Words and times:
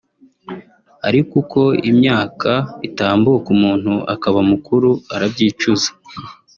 Ariko 1.07 1.31
uko 1.41 1.61
imyaka 1.91 2.51
itambuka 2.87 3.47
umuntu 3.55 3.93
akaba 4.13 4.39
mukuru 4.51 4.89
arabyicuza 5.15 5.89